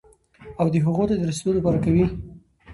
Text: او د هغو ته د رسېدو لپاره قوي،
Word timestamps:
او 0.61 0.67
د 0.73 0.75
هغو 0.85 1.03
ته 1.09 1.15
د 1.17 1.21
رسېدو 1.29 1.51
لپاره 1.57 1.77
قوي، 1.85 2.05